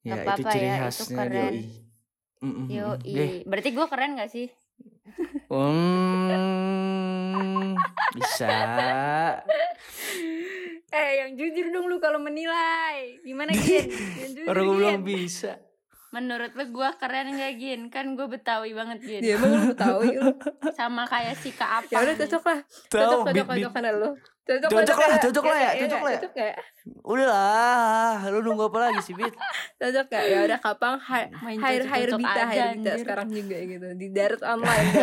Ya 0.06 0.14
Gak 0.14 0.22
itu 0.22 0.22
apa-apa 0.22 0.50
ciri 0.54 0.62
ya, 0.62 0.70
itu 0.70 0.82
khasnya 0.86 1.16
keren. 1.18 1.34
Doi. 1.34 1.66
Yoi. 2.70 3.42
Berarti 3.42 3.74
gue 3.74 3.86
keren 3.90 4.14
gak 4.14 4.30
sih? 4.30 4.46
Hmm, 6.36 7.74
bisa. 8.14 8.54
Eh 10.86 11.10
yang 11.18 11.34
jujur 11.34 11.66
dong 11.68 11.86
lu 11.86 11.98
kalau 11.98 12.18
menilai 12.18 13.18
Gimana? 13.22 13.50
Yang 14.22 14.30
jujur 14.30 14.46
Orang 14.46 14.62
gue 14.64 14.70
Gin. 14.70 14.78
bilang 14.78 15.02
bisa. 15.02 15.58
Menurut 16.16 16.52
lu 16.56 16.64
gue 16.72 16.88
keren 16.96 17.36
gak 17.36 17.52
Gin? 17.60 17.80
Kan 17.92 18.16
gue 18.16 18.24
betawi 18.24 18.72
banget 18.72 19.04
Gin 19.04 19.20
Ya 19.20 19.36
emang 19.36 19.52
lu 19.68 19.76
lu. 20.16 20.32
Sama 20.72 21.04
kayak 21.04 21.36
si 21.36 21.52
Kak 21.52 21.84
Apang 21.84 21.92
Ya 21.92 21.98
udah 22.08 22.14
cocok 22.16 22.42
lah. 22.48 22.60
Cocok 22.88 23.20
cocok 23.28 23.46
cocok 23.52 23.72
karena 23.76 23.90
lu. 23.92 24.10
Cocok, 24.46 24.70
Cocok 24.70 24.98
lah, 25.02 25.18
cocok 25.18 25.44
lah 25.50 25.58
ya, 25.58 25.70
Iya 25.74 25.82
cocok 25.82 26.00
lah 26.06 26.12
ya. 26.14 26.20
Cocok 26.22 26.32
nggak? 26.38 26.56
Udah 27.02 27.26
lah, 27.26 28.14
lu 28.30 28.38
nunggu 28.46 28.70
apa 28.70 28.78
lagi 28.78 29.00
sih, 29.02 29.14
Bit? 29.18 29.34
Cocok 29.74 30.06
gak? 30.06 30.22
Ya 30.22 30.38
udah 30.46 30.58
kapang 30.62 30.94
hire 31.02 31.82
cocok-cocok 31.82 32.18
Bita 32.22 32.42
hire 32.46 32.70
Bita 32.78 32.92
sekarang 32.94 33.28
juga 33.34 33.56
gitu 33.58 33.86
di 33.98 34.06
Darat 34.14 34.42
online. 34.46 34.86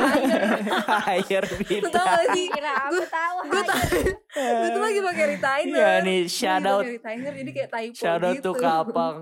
Lu 1.51 1.59
Bita. 1.59 1.87
tau 1.91 2.05
gak 2.07 2.27
sih? 2.39 2.47
Aku 2.55 2.97
tahu 3.03 3.35
Gue 3.51 3.63
tau 3.67 3.83
Gue 4.31 4.69
tuh 4.71 4.81
lagi 4.81 4.99
pakai 5.03 5.25
retainer. 5.35 5.75
Iya 5.75 5.91
nih, 6.07 6.19
lagi 6.63 6.71
out. 6.71 6.83
retainer 6.87 7.33
jadi 7.35 7.51
kayak 7.51 7.69
typo 7.75 7.99
Shout 7.99 8.23
out 8.23 8.35
gitu. 8.39 8.47
tuh 8.47 8.53
Kapang. 8.55 9.17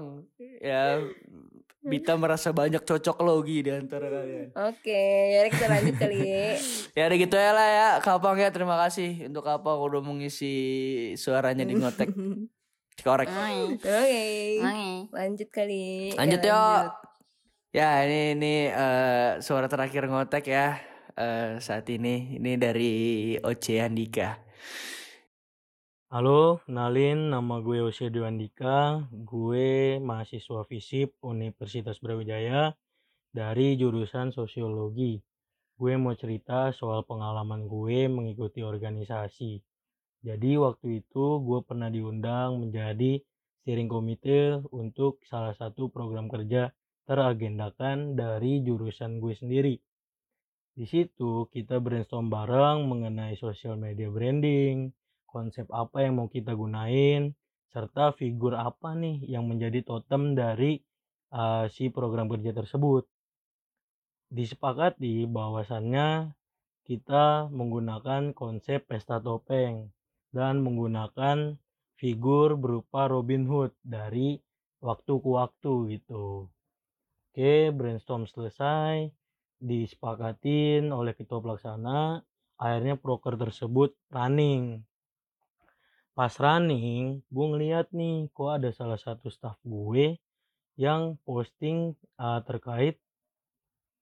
Ya, 0.62 1.02
Bita 1.82 2.14
merasa 2.14 2.54
banyak 2.54 2.86
cocok 2.86 3.26
logi 3.26 3.66
di 3.66 3.74
antara 3.74 4.06
kalian. 4.06 4.54
Oke, 4.54 5.02
ya 5.34 5.50
kita 5.50 5.66
lanjut 5.66 5.96
kali 5.98 6.18
ya. 6.22 6.46
Ya 6.98 7.04
udah 7.10 7.18
gitu 7.18 7.36
ya 7.40 7.52
lah 7.56 7.68
ya 7.68 7.90
Kapang 8.06 8.38
ya 8.38 8.54
terima 8.54 8.78
kasih. 8.86 9.26
Untuk 9.26 9.42
Kapang 9.42 9.82
udah 9.82 10.02
mengisi 10.06 10.54
suaranya 11.18 11.66
di 11.66 11.74
ngotek. 11.74 12.14
Korek 13.06 13.34
Oke 13.34 13.82
Oke. 13.82 13.90
Oke. 14.62 14.90
Lanjut 15.10 15.50
kali. 15.50 16.14
Lanjut 16.14 16.42
Ya, 16.46 16.54
yuk. 16.54 16.86
Ya 17.74 17.90
ini 18.06 18.38
ini 18.38 18.54
eh, 18.70 19.42
suara 19.42 19.66
terakhir 19.66 20.06
ngotek 20.06 20.46
ya 20.54 20.78
eh, 21.18 21.58
saat 21.58 21.90
ini. 21.90 22.38
Ini 22.38 22.62
dari 22.62 22.94
Oce 23.42 23.82
Andika 23.82 24.38
Halo, 26.12 26.60
kenalin 26.68 27.32
nama 27.32 27.64
gue 27.64 27.80
Oce 27.88 28.12
Dewandika. 28.12 29.00
Gue 29.24 29.96
mahasiswa 30.04 30.68
FISIP 30.68 31.16
Universitas 31.24 32.04
Brawijaya 32.04 32.76
dari 33.32 33.80
jurusan 33.80 34.36
Sosiologi. 34.36 35.24
Gue 35.80 35.96
mau 35.96 36.12
cerita 36.20 36.76
soal 36.76 37.08
pengalaman 37.08 37.64
gue 37.64 38.12
mengikuti 38.12 38.60
organisasi. 38.60 39.64
Jadi 40.20 40.52
waktu 40.60 41.00
itu 41.00 41.40
gue 41.48 41.64
pernah 41.64 41.88
diundang 41.88 42.60
menjadi 42.60 43.16
steering 43.64 43.88
komite 43.88 44.68
untuk 44.68 45.24
salah 45.24 45.56
satu 45.56 45.88
program 45.88 46.28
kerja 46.28 46.76
teragendakan 47.08 48.20
dari 48.20 48.60
jurusan 48.68 49.24
gue 49.24 49.32
sendiri. 49.32 49.80
Di 50.76 50.84
situ 50.84 51.48
kita 51.48 51.80
brainstorm 51.80 52.28
bareng 52.28 52.84
mengenai 52.84 53.40
social 53.40 53.80
media 53.80 54.12
branding, 54.12 54.92
konsep 55.32 55.66
apa 55.72 56.04
yang 56.04 56.20
mau 56.20 56.28
kita 56.28 56.54
gunain, 56.54 57.32
serta 57.72 58.12
figur 58.12 58.54
apa 58.60 58.92
nih 58.94 59.24
yang 59.32 59.48
menjadi 59.48 59.82
totem 59.82 60.36
dari 60.36 60.84
uh, 61.32 61.72
si 61.72 61.88
program 61.88 62.28
kerja 62.28 62.52
tersebut. 62.52 63.08
Disepakati 64.28 65.28
bahwasannya 65.28 66.36
kita 66.84 67.48
menggunakan 67.48 68.36
konsep 68.36 68.84
pesta 68.92 69.24
topeng 69.24 69.96
dan 70.36 70.60
menggunakan 70.60 71.56
figur 71.96 72.60
berupa 72.60 73.08
Robin 73.08 73.48
Hood 73.48 73.72
dari 73.84 74.40
waktu 74.84 75.14
ke 75.24 75.30
waktu 75.32 75.74
gitu. 75.96 76.52
Oke, 77.32 77.72
brainstorm 77.72 78.28
selesai, 78.28 79.08
disepakatin 79.64 80.92
oleh 80.92 81.16
ketua 81.16 81.40
pelaksana, 81.40 82.20
akhirnya 82.60 83.00
proker 83.00 83.40
tersebut 83.40 83.96
running 84.12 84.84
pas 86.12 86.34
running 86.38 87.24
gue 87.32 87.46
ngeliat 87.48 87.88
nih 87.96 88.28
kok 88.36 88.52
ada 88.60 88.70
salah 88.76 89.00
satu 89.00 89.32
staff 89.32 89.56
gue 89.64 90.20
yang 90.80 91.20
posting 91.24 91.96
uh, 92.20 92.42
terkait 92.44 92.98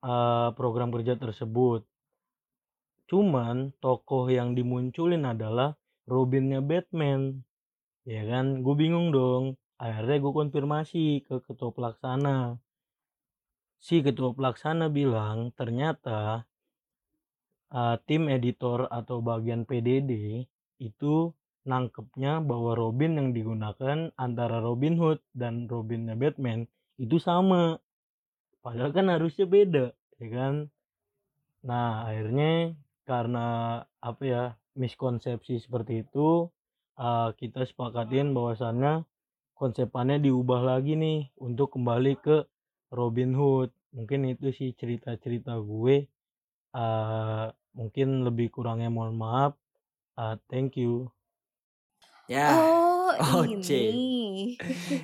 uh, 0.04 0.54
program 0.56 0.94
kerja 0.94 1.20
tersebut. 1.20 1.84
Cuman 3.10 3.74
tokoh 3.82 4.30
yang 4.30 4.54
dimunculin 4.54 5.26
adalah 5.26 5.74
Robinnya 6.06 6.62
Batman. 6.62 7.42
Ya 8.06 8.24
kan? 8.26 8.62
Gue 8.62 8.76
bingung 8.78 9.10
dong. 9.10 9.58
Akhirnya 9.82 10.22
gue 10.22 10.34
konfirmasi 10.34 11.26
ke 11.26 11.42
ketua 11.44 11.74
pelaksana. 11.74 12.60
Si 13.80 14.04
ketua 14.04 14.36
pelaksana 14.36 14.92
bilang 14.92 15.56
ternyata 15.56 16.44
uh, 17.72 17.96
tim 18.04 18.28
editor 18.28 18.92
atau 18.92 19.24
bagian 19.24 19.64
PDD 19.64 20.44
itu 20.84 21.32
nangkepnya 21.68 22.40
bahwa 22.40 22.76
Robin 22.78 23.20
yang 23.20 23.30
digunakan 23.36 24.14
antara 24.16 24.64
Robin 24.64 24.96
Hood 24.96 25.20
dan 25.36 25.68
Robinnya 25.68 26.16
Batman 26.16 26.68
itu 27.00 27.20
sama. 27.20 27.80
Padahal 28.60 28.92
kan 28.92 29.08
harusnya 29.08 29.48
beda, 29.48 29.96
ya 30.20 30.28
kan? 30.32 30.68
Nah, 31.64 32.08
akhirnya 32.08 32.76
karena 33.08 33.48
apa 34.00 34.24
ya, 34.24 34.44
miskonsepsi 34.76 35.64
seperti 35.64 36.08
itu, 36.08 36.48
uh, 37.00 37.32
kita 37.36 37.64
sepakatin 37.68 38.36
bahwasannya 38.36 39.08
konsepannya 39.56 40.24
diubah 40.24 40.64
lagi 40.64 40.96
nih 40.96 41.32
untuk 41.40 41.76
kembali 41.76 42.14
ke 42.20 42.48
Robin 42.96 43.36
Hood. 43.36 43.72
Mungkin 43.92 44.28
itu 44.32 44.56
sih 44.56 44.72
cerita-cerita 44.76 45.60
gue. 45.60 46.08
Uh, 46.70 47.50
mungkin 47.74 48.24
lebih 48.24 48.54
kurangnya 48.54 48.88
mohon 48.88 49.18
maaf. 49.20 49.58
Uh, 50.16 50.40
thank 50.48 50.80
you. 50.80 51.12
Ya. 52.30 52.54
Oh, 52.54 53.10
oh 53.42 53.42
ini. 53.42 53.66
C. 53.66 53.70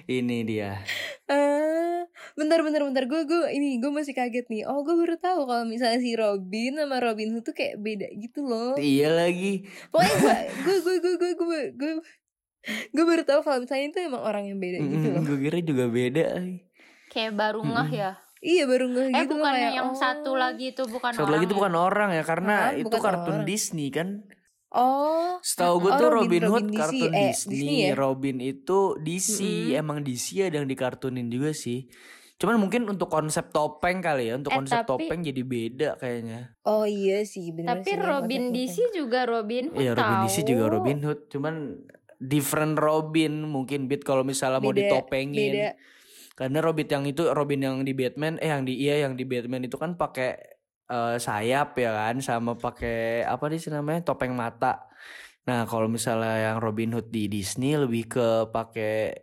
ini 0.06 0.38
dia. 0.46 0.78
Uh, 1.26 2.06
bentar 2.38 2.62
bentar 2.62 2.86
bentar 2.86 3.04
gue 3.10 3.22
gue 3.26 3.50
ini 3.50 3.82
gue 3.82 3.90
masih 3.90 4.14
kaget 4.14 4.46
nih. 4.46 4.70
Oh, 4.70 4.86
gue 4.86 4.94
baru 4.94 5.18
tahu 5.18 5.50
kalau 5.50 5.66
misalnya 5.66 5.98
si 5.98 6.14
Robin 6.14 6.78
sama 6.78 7.02
Robin 7.02 7.34
Hood 7.34 7.50
tuh 7.50 7.58
kayak 7.58 7.82
beda 7.82 8.14
gitu 8.14 8.46
loh. 8.46 8.78
Iya 8.78 9.10
lagi. 9.10 9.66
Pokoknya 9.90 10.16
gue 10.22 10.78
gue 10.86 10.96
gue 11.02 11.14
gue 11.18 11.32
gue 11.34 11.62
gue 11.74 11.92
gue 12.94 13.06
baru 13.10 13.26
tahu 13.26 13.42
kalau 13.42 13.58
misalnya 13.66 13.90
itu 13.90 14.00
emang 14.06 14.22
orang 14.22 14.46
yang 14.46 14.62
beda 14.62 14.86
gitu 14.86 15.08
loh. 15.10 15.22
Gue 15.26 15.38
kira 15.50 15.58
juga 15.66 15.86
beda. 15.90 16.26
Kayak 17.10 17.34
baru 17.34 17.66
ngah 17.66 17.90
mm. 17.90 17.98
ya. 18.06 18.12
Iya 18.46 18.64
baru 18.70 18.86
ngeh 18.94 19.08
eh, 19.10 19.14
gitu 19.26 19.34
bukan 19.42 19.54
kayak, 19.58 19.74
yang 19.74 19.90
oh. 19.90 19.98
satu 19.98 20.32
lagi 20.38 20.78
itu 20.78 20.84
bukan 20.86 21.10
satu 21.10 21.26
orang. 21.26 21.26
Satu 21.26 21.34
lagi 21.34 21.46
itu 21.50 21.56
bukan 21.58 21.74
ya? 21.74 21.82
orang 21.82 22.10
ya 22.14 22.24
karena 22.24 22.56
nah, 22.70 22.78
itu 22.78 22.98
kartun 23.02 23.42
orang. 23.42 23.50
Disney 23.50 23.90
kan. 23.90 24.22
Oh, 24.76 25.40
Setahu 25.40 25.80
gue 25.80 25.88
Oh, 25.88 25.98
tuh 25.98 26.10
Robin- 26.12 26.28
Robin, 26.36 26.44
Hood 26.46 26.52
Robin 26.62 26.68
DC, 26.70 26.78
kartun 26.78 27.10
eh, 27.10 27.24
Disney, 27.26 27.52
Disney 27.56 27.78
ya? 27.82 27.94
Robin 27.96 28.38
itu 28.38 28.80
DC, 28.98 29.38
Mm-mm. 29.40 29.80
emang 29.80 29.98
DC 30.02 30.26
ada 30.42 30.56
yang 30.58 30.68
dikartunin 30.68 31.28
juga 31.28 31.52
sih. 31.52 31.88
Cuman 32.36 32.60
mungkin 32.60 32.84
untuk 32.86 33.08
konsep 33.08 33.48
topeng 33.50 34.00
kali 34.00 34.28
ya, 34.28 34.36
untuk 34.36 34.52
Eh, 34.52 34.58
konsep 34.58 34.84
tapi- 34.84 35.08
topeng 35.08 35.24
jadi 35.24 35.42
beda 35.42 35.90
kayaknya. 35.96 36.60
oh 36.62 36.84
iya 36.84 37.24
sih 37.24 37.50
bener 37.50 37.80
Tapi 37.80 37.88
sih, 37.88 37.96
Robin. 37.98 38.44
DC 38.52 38.76
juga 38.92 39.24
Robin 39.24 39.72
Hood 39.72 39.80
Iya 39.80 39.92
Robin 39.94 40.18
DC 40.22 40.38
juga. 40.44 40.64
Robin 40.68 40.98
Hood, 41.02 41.20
cuman 41.30 41.56
different 42.18 42.76
Robin 42.76 43.34
mungkin 43.42 43.88
bit 43.88 44.02
kalau 44.02 44.22
misalnya 44.22 44.60
mau 44.60 44.70
Beda, 44.70 44.92
ditopengin. 44.92 45.52
beda. 45.52 45.70
Karena 46.34 46.60
Robin 46.60 46.84
yang 46.86 47.04
itu 47.06 47.24
Robin 47.26 47.60
yang 47.62 47.76
di 47.82 47.94
Batman 47.94 48.36
eh 48.38 48.50
yang 48.50 48.64
di 48.64 48.76
iya 48.76 49.00
yang 49.00 49.16
di 49.16 49.24
Batman 49.24 49.64
itu 49.64 49.76
kan 49.76 49.96
pakai 49.96 50.55
eh, 50.90 51.18
sayap 51.18 51.78
ya 51.80 51.92
kan 51.94 52.16
sama 52.22 52.54
pakai 52.58 53.26
apa 53.26 53.46
sih 53.58 53.72
namanya 53.74 54.02
topeng 54.06 54.34
mata. 54.34 54.86
Nah, 55.46 55.70
kalau 55.70 55.86
misalnya 55.86 56.52
yang 56.52 56.58
Robin 56.58 56.90
Hood 56.98 57.14
di 57.14 57.30
Disney 57.30 57.78
lebih 57.78 58.10
ke 58.10 58.28
pakai 58.50 59.14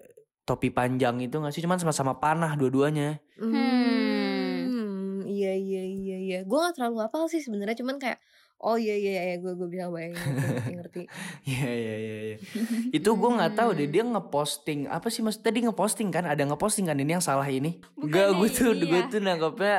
topi 0.47 0.71
panjang 0.71 1.19
itu 1.19 1.35
nggak 1.39 1.53
sih? 1.55 1.63
Cuman 1.65 1.79
sama-sama 1.83 2.19
panah 2.23 2.55
dua-duanya. 2.55 3.19
Hmm, 3.43 5.27
iya 5.27 5.53
iya 5.59 5.83
iya 5.83 6.12
iya. 6.33 6.41
Gue 6.43 6.59
gak 6.59 6.75
terlalu 6.75 6.97
hafal 7.01 7.27
sih 7.27 7.39
sebenarnya, 7.39 7.77
cuman 7.77 7.97
kayak 7.97 8.17
oh 8.59 8.77
iya 8.77 8.95
iya 8.95 9.11
iya 9.25 9.37
gue 9.37 9.53
gue 9.53 9.67
bisa 9.67 9.87
bayangin 9.87 10.15
ngerti 10.15 10.71
ngerti. 10.79 11.03
Iya 11.45 11.71
iya 11.75 11.95
iya 11.99 12.17
iya. 12.25 12.37
Itu 12.97 13.11
gue 13.13 13.31
nggak 13.33 13.53
tahu 13.55 13.75
deh 13.75 13.87
dia 13.87 14.03
ngeposting 14.03 14.87
apa 14.87 15.09
sih 15.09 15.21
mas 15.21 15.37
tadi 15.37 15.61
ngeposting 15.61 16.09
kan? 16.09 16.25
Ada 16.25 16.43
ngeposting 16.45 16.87
kan 16.87 16.95
ini 16.95 17.13
yang 17.13 17.21
salah 17.21 17.45
ini? 17.45 17.83
Enggak 17.97 18.33
gue 18.33 18.47
Bukannya 18.47 18.55
tuh 18.55 18.71
iya. 18.73 18.85
gue 18.87 19.01
tuh 19.09 19.21
nangkepnya 19.21 19.79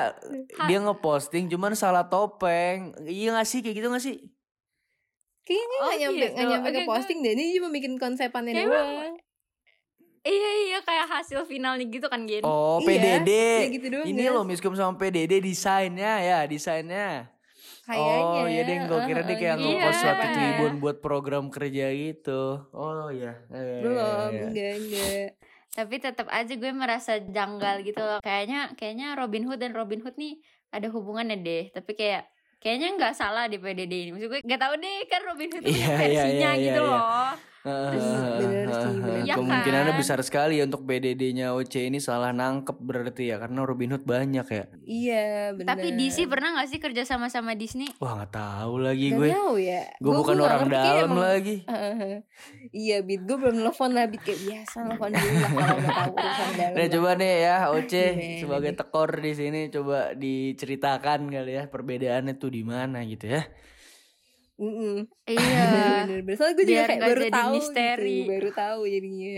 dia 0.63 0.79
ngeposting 0.79 1.43
cuman 1.47 1.73
salah 1.73 2.05
topeng. 2.05 2.91
Iya 3.01 3.33
gak 3.33 3.47
sih 3.47 3.59
kayak 3.59 3.75
gitu 3.77 3.87
gak 3.87 4.03
sih? 4.03 4.17
Kayaknya 5.43 5.77
Oh, 5.77 5.83
gak 5.85 5.97
nyampe 5.97 6.15
gitu. 6.21 6.35
gak 6.35 6.45
nyampe 6.45 6.67
ke 6.67 6.71
Oke, 6.71 6.79
gue- 6.79 6.91
posting 6.91 7.17
deh. 7.19 7.31
Ini 7.31 7.43
cuma 7.55 7.69
bikin 7.69 7.93
konsepannya 7.95 8.51
doang. 8.61 9.15
Iya 10.23 10.51
iya 10.63 10.79
kayak 10.79 11.07
hasil 11.11 11.43
finalnya 11.43 11.83
gitu 11.85 12.07
kan 12.07 12.23
Gen. 12.23 12.41
Oh 12.41 12.79
Iya, 12.79 13.19
PDD. 13.19 13.29
ya 13.59 13.67
gitu 13.69 13.87
doang, 13.89 14.05
ini 14.05 14.23
guys. 14.23 14.31
loh 14.31 14.43
miskom 14.43 14.71
sama 14.71 14.95
PDD 14.95 15.37
desainnya 15.37 16.13
ya 16.17 16.39
desainnya. 16.45 17.27
Kayaknya. 17.83 18.31
Oh 18.33 18.47
iya 18.47 18.61
deh 18.63 18.77
gue 18.81 18.99
kira 19.03 19.21
dia 19.21 19.35
kayak 19.35 19.55
Heeh, 19.57 19.67
ngepost 19.75 19.91
Iya. 19.93 20.01
suatu 20.01 20.25
tribun 20.29 20.73
buat 20.79 20.97
program 20.97 21.43
kerja 21.47 21.91
gitu. 21.91 22.41
Oh 22.71 23.11
iya. 23.11 23.35
Iya, 23.45 23.59
iya, 23.59 23.81
Belum, 23.81 23.99
iya. 24.31 24.43
enggak 24.45 24.73
enggak. 24.77 25.27
Tapi 25.73 25.95
tetap 25.97 26.27
aja 26.29 26.53
gue 26.53 26.71
merasa 26.71 27.13
janggal 27.19 27.75
gitu 27.81 27.99
loh. 27.99 28.19
Kayaknya 28.19 28.59
kayaknya 28.73 29.07
Robin 29.13 29.43
Hood 29.43 29.59
dan 29.59 29.71
Robin 29.71 29.99
Hood 29.99 30.15
nih 30.15 30.39
ada 30.69 30.87
hubungannya 30.87 31.35
deh. 31.37 31.63
Tapi 31.69 31.91
kayak 31.93 32.31
kayaknya 32.57 32.95
nggak 32.95 33.13
salah 33.13 33.45
di 33.45 33.59
PDD 33.59 33.93
ini. 34.01 34.09
Maksud 34.11 34.29
gue 34.29 34.39
nggak 34.39 34.61
tahu 34.61 34.73
deh 34.77 34.99
kan 35.05 35.21
Robin 35.21 35.49
Hood 35.51 35.63
itu 35.65 35.75
Iya, 35.75 35.83
iya, 35.83 35.97
versinya 35.99 36.51
iya, 36.55 36.63
gitu 36.63 36.79
iya. 36.79 36.87
loh. 36.87 37.31
Terus 37.63 38.03
heeh, 38.03 38.37
bener 38.37 38.67
sih, 38.67 38.91
bener. 38.93 39.23
Iya 39.23 39.33
Kemungkinannya 39.33 39.63
kan? 39.89 39.97
besar 39.97 40.19
sekali 40.19 40.59
ya 40.59 40.67
untuk 40.67 40.83
BDD-nya 40.83 41.51
OC 41.53 41.87
ini 41.87 41.97
salah 41.97 42.29
nangkep 42.29 42.75
berarti 42.75 43.23
ya 43.25 43.39
karena 43.39 43.63
Robin 43.63 43.87
Hood 43.89 44.03
banyak 44.03 44.43
ya. 44.45 44.63
Iya, 44.83 45.23
benar. 45.53 45.71
Tapi 45.71 45.87
DC 45.93 46.27
pernah 46.27 46.53
nggak 46.53 46.67
sih 46.67 46.77
kerja 46.77 47.03
sama 47.03 47.27
sama 47.27 47.53
Disney? 47.53 47.87
Wah 47.97 48.19
nggak 48.19 48.33
tahu 48.33 48.73
lagi 48.77 49.07
Gak 49.07 49.17
gue. 49.17 49.29
tahu 49.31 49.53
ya. 49.57 49.81
Gue 49.95 50.11
bukan 50.13 50.37
orang 50.37 50.61
dalam 50.67 51.07
emang- 51.07 51.23
lagi. 51.23 51.55
Heeh. 51.63 52.15
Iya, 52.83 52.97
Bit. 52.99 53.23
Gue 53.23 53.37
belum 53.37 53.55
nelfon 53.57 53.91
lah, 53.91 54.05
Bit. 54.05 54.21
Kayak 54.23 54.39
biasa 54.43 54.75
nelfon 54.83 55.09
dulu 55.09 55.31
lah 55.33 55.51
kalau 55.53 55.75
mau 55.77 55.87
tahu 55.89 56.11
urusan 56.13 56.49
dalam. 56.59 56.73
Nah 56.73 56.85
coba 56.89 57.09
nih 57.15 57.33
ya 57.39 57.57
Oce 57.71 58.03
Gimana 58.03 58.39
sebagai 58.39 58.69
nih? 58.69 58.77
tekor 58.77 59.09
di 59.17 59.31
sini 59.31 59.59
coba 59.69 59.97
diceritakan 60.13 61.19
kali 61.27 61.51
ya 61.53 61.63
perbedaannya 61.65 62.33
tuh 62.35 62.49
di 62.49 62.61
mana 62.61 62.99
gitu 63.03 63.25
ya. 63.29 63.47
Mm-mm. 64.55 64.95
Iya. 65.25 65.65
Bener, 66.05 66.19
bener. 66.21 66.35
Soalnya 66.35 66.55
gue 66.55 66.63
juga 66.63 66.73
Biar 66.75 66.87
kayak 66.87 67.01
baru 67.03 67.21
jadi 67.21 67.33
tahu 67.33 67.53
misteri. 67.53 68.11
gitu. 68.13 68.29
Baru 68.29 68.49
tahu 68.51 68.79
jadinya. 68.85 69.37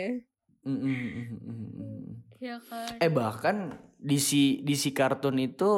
Mm, 0.61 0.75
mm, 0.75 0.81
mm, 0.81 1.25
mm, 1.25 1.67
mm. 1.71 2.05
Iya 2.37 2.55
kan. 2.61 2.89
Eh 2.99 3.09
bahkan 3.09 3.55
DC 3.97 4.29
DC 4.61 4.83
kartun 4.91 5.37
itu 5.37 5.71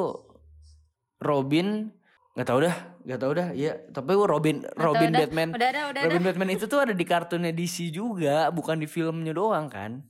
Robin 1.18 1.90
nggak 2.32 2.46
tahu 2.46 2.60
dah 2.62 2.76
nggak 3.02 3.18
tahu 3.18 3.32
dah 3.34 3.48
iya 3.50 3.72
tapi 3.88 4.14
Robin 4.14 4.62
Nggak 4.62 4.78
Robin 4.78 4.94
tahu 5.02 5.10
dah. 5.10 5.20
Batman 5.24 5.48
Udah 5.50 5.68
ada 5.68 5.82
udah 5.90 6.02
Robin 6.06 6.20
ada. 6.20 6.26
Batman 6.30 6.50
itu 6.52 6.64
tuh 6.64 6.78
ada 6.78 6.94
di 6.94 7.02
kartunnya 7.02 7.50
DC 7.50 7.90
juga 7.90 8.46
bukan 8.48 8.78
di 8.78 8.86
filmnya 8.86 9.32
doang 9.32 9.66
kan 9.66 10.06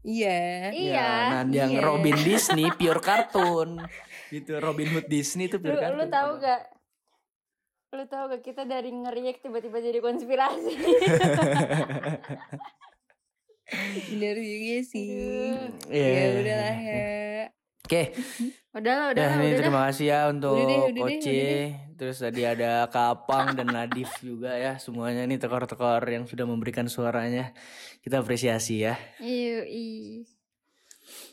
Iya. 0.00 0.70
Iya. 0.70 0.96
Ya, 0.96 1.10
nah 1.28 1.42
yang 1.44 1.72
iya. 1.74 1.82
Robin 1.82 2.16
Disney 2.16 2.70
pure 2.70 3.00
kartun 3.00 3.84
gitu 4.30 4.56
Robin 4.56 4.88
Hood 4.88 5.06
Disney 5.06 5.44
itu 5.44 5.58
Lu, 5.58 5.66
pure 5.66 5.76
kartun 5.76 5.98
lu 5.98 6.06
tahu 6.06 6.30
gak? 6.38 6.62
Lu 7.90 8.04
tahu 8.06 8.30
gak 8.30 8.42
kita 8.42 8.62
dari 8.64 8.94
ngeriak 8.94 9.42
tiba-tiba 9.42 9.82
jadi 9.82 9.98
konspirasi. 9.98 10.72
Bener 14.10 14.36
juga 14.38 14.78
sih. 14.82 15.10
Iya. 15.86 16.06
Ya 16.10 16.26
udahlah 16.40 16.76
ya. 16.78 17.02
Oke, 17.90 18.14
Udah 18.70 18.94
lah, 18.94 19.06
udah 19.10 19.18
ya 19.18 19.26
lah, 19.26 19.34
ini 19.34 19.42
udah 19.42 19.50
dah. 19.50 19.58
terima 19.58 19.80
kasih 19.90 20.06
ya 20.06 20.20
untuk 20.30 20.54
Udah 20.54 20.66
deh, 20.70 20.78
udah 20.78 20.92
deh, 20.94 21.02
Oce. 21.02 21.18
udah 21.18 21.34
deh. 21.34 21.68
Terus 21.98 22.16
tadi 22.22 22.42
ada 22.46 22.70
Kapang 22.86 23.58
dan 23.58 23.66
Nadif 23.66 24.10
juga 24.22 24.54
ya. 24.54 24.78
Semuanya 24.78 25.26
nih 25.26 25.42
tekor-tekor 25.42 25.98
yang 26.06 26.22
sudah 26.22 26.46
memberikan 26.46 26.86
suaranya. 26.86 27.50
Kita 27.98 28.22
apresiasi 28.22 28.86
ya. 28.86 28.94
Yui. 29.18 30.22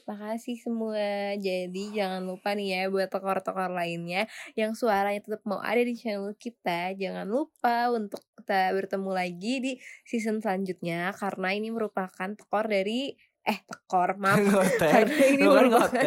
Makasih 0.08 0.56
semua. 0.56 1.36
Jadi 1.36 1.92
jangan 1.92 2.24
lupa 2.24 2.56
nih 2.56 2.68
ya 2.72 2.82
buat 2.88 3.12
tokor-tokor 3.12 3.68
lainnya 3.76 4.24
yang 4.56 4.72
suaranya 4.72 5.20
tetap 5.20 5.44
mau 5.44 5.60
ada 5.60 5.84
di 5.84 5.94
channel 6.00 6.32
kita. 6.40 6.96
Jangan 6.96 7.28
lupa 7.28 7.92
untuk 7.92 8.24
kita 8.40 8.72
bertemu 8.72 9.12
lagi 9.12 9.54
di 9.60 9.72
season 10.08 10.40
selanjutnya 10.40 11.12
karena 11.12 11.52
ini 11.52 11.68
merupakan 11.76 12.32
tekor 12.32 12.72
dari 12.72 13.12
eh 13.44 13.60
tekor 13.64 14.16
maaf 14.16 14.40
Ngotek. 14.48 14.92
Karena 14.92 15.20
ini 15.28 15.44
kan 15.44 15.52
merupakan- 15.68 16.04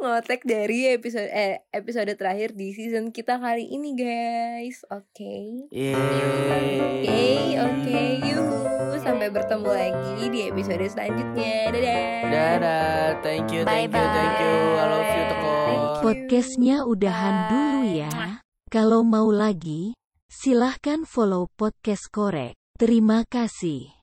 ngotek. 0.00 0.42
dari 0.42 0.90
episode 0.90 1.30
eh 1.30 1.62
episode 1.70 2.10
terakhir 2.18 2.52
di 2.52 2.74
season 2.74 3.14
kita 3.14 3.38
kali 3.38 3.68
ini 3.70 3.94
guys. 3.94 4.82
Oke. 4.90 5.68
Yeay. 5.70 6.78
Oke, 6.80 7.22
oke, 7.62 8.02
yuhu. 8.26 8.60
Sampai 9.02 9.30
bertemu 9.34 9.70
lagi 9.70 10.22
di 10.30 10.40
episode 10.46 10.86
selanjutnya. 10.86 11.74
Dadah. 11.74 12.22
Dadah, 12.32 13.06
thank 13.22 13.50
you, 13.50 13.66
thank 13.66 13.90
you, 13.90 14.06
thank 14.14 14.36
you. 14.38 14.56
I 14.78 14.84
love 14.86 15.10
you 15.10 15.24
you. 15.30 15.32
Podcastnya 16.02 16.82
udahan 16.82 17.34
dulu 17.46 17.80
ya. 17.94 18.42
Kalau 18.66 19.06
mau 19.06 19.30
lagi, 19.30 19.94
silahkan 20.26 21.06
follow 21.06 21.46
podcast 21.54 22.10
korek. 22.10 22.58
Terima 22.74 23.22
kasih. 23.28 24.01